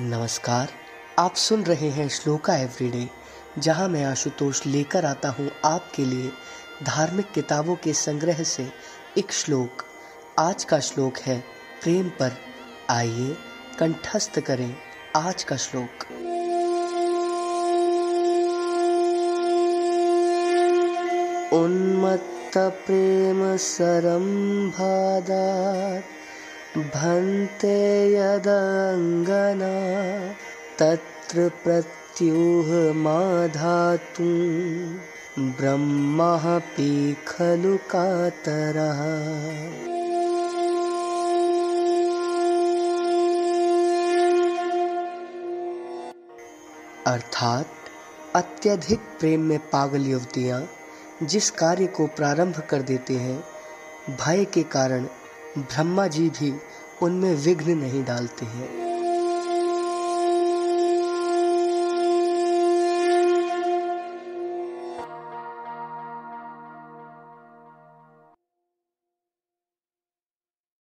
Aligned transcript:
नमस्कार, 0.00 0.68
आप 1.18 1.34
सुन 1.34 1.62
रहे 1.62 1.90
हैं 1.90 2.08
श्लोका 2.08 2.56
एवरीडे, 2.56 3.08
जहाँ 3.58 3.88
मैं 3.88 4.04
आशुतोष 4.04 4.66
लेकर 4.66 5.04
आता 5.04 5.28
हूँ 5.28 5.50
आपके 5.64 6.04
लिए 6.04 6.32
धार्मिक 6.82 7.32
किताबों 7.32 7.76
के 7.76 7.92
संग्रह 7.92 8.42
से 8.42 8.72
एक 9.18 9.32
श्लोक। 9.32 9.84
आज 10.38 10.64
का 10.64 10.80
श्लोक 10.80 11.18
है, 11.18 11.44
प्रेम 11.82 12.08
पर। 12.08 12.32
आइए, 12.90 13.36
कंठस्थ 13.78 14.40
करें 14.40 14.76
आज 15.16 15.44
का 15.44 15.56
श्लोक। 15.56 16.06
उन्मत्त 21.52 22.58
प्रेम 22.58 23.56
सरम्भादात् 23.56 26.04
भन्ते 26.76 28.12
यदङ्गना 28.12 29.70
तत्र 30.78 31.48
प्रत्यूहमाधातुं 31.64 32.58
ब्रह्मापि 35.50 37.16
खलु 37.28 37.76
कातरः। 37.76 39.00
अर्थात 47.06 47.66
अत्यधिक 48.34 48.98
प्रेम 48.98 49.40
में 49.40 49.58
पागल 49.58 50.06
युवतियाँ 50.06 50.68
जिस 51.22 51.50
कार्य 51.50 51.86
को 51.86 52.06
प्रारंभ 52.06 52.62
कर 52.70 52.82
देते 52.82 53.14
हैं, 53.14 53.44
भय 54.20 54.44
के 54.44 54.62
कारण 54.62 55.06
ब्रह्मा 55.58 56.06
जी 56.06 56.30
भी 56.30 56.54
उनमें 57.02 57.34
विघ्न 57.34 57.78
नहीं 57.78 58.04
डालते 58.04 58.46
हैं। 58.46 58.87